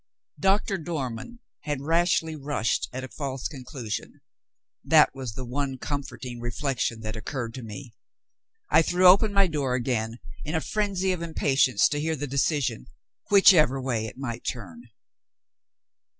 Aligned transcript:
Doctor 0.39 0.79
Dormann 0.79 1.41
had 1.59 1.79
rashly 1.81 2.35
rushed 2.35 2.89
at 2.91 3.03
a 3.03 3.07
false 3.07 3.47
conclusion 3.47 4.19
that 4.83 5.13
was 5.13 5.33
the 5.35 5.45
one 5.45 5.77
comforting 5.77 6.39
reflection 6.39 7.01
that 7.01 7.15
occurred 7.15 7.53
to 7.53 7.61
me. 7.61 7.93
I 8.71 8.81
threw 8.81 9.05
open 9.07 9.31
my 9.31 9.45
door 9.45 9.75
again 9.75 10.17
in 10.43 10.55
a 10.55 10.59
frenzy 10.59 11.11
of 11.11 11.21
impatience 11.21 11.87
to 11.89 11.99
hear 12.01 12.15
the 12.15 12.25
decision, 12.25 12.87
whichever 13.29 13.79
way 13.79 14.07
it 14.07 14.17
might 14.17 14.43
turn. 14.43 14.89